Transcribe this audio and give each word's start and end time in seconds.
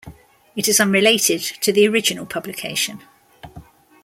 It 0.55 0.67
is 0.67 0.79
unrelated 0.79 1.43
to 1.61 1.71
the 1.71 1.87
original 1.87 2.25
publication. 2.25 3.03